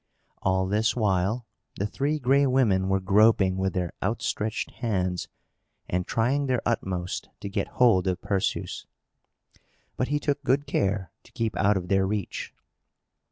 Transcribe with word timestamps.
All 0.41 0.65
this 0.65 0.95
while 0.95 1.45
the 1.75 1.85
Three 1.85 2.17
Gray 2.17 2.47
Women 2.47 2.89
were 2.89 2.99
groping 2.99 3.57
with 3.57 3.73
their 3.73 3.93
outstretched 4.01 4.71
hands, 4.71 5.27
and 5.87 6.07
trying 6.07 6.47
their 6.47 6.63
utmost 6.65 7.29
to 7.41 7.49
get 7.49 7.67
hold 7.77 8.07
of 8.07 8.19
Perseus. 8.19 8.87
But 9.97 10.07
he 10.07 10.19
took 10.19 10.43
good 10.43 10.65
care 10.65 11.11
to 11.21 11.31
keep 11.33 11.55
out 11.55 11.77
of 11.77 11.87
their 11.87 12.07
reach. 12.07 12.51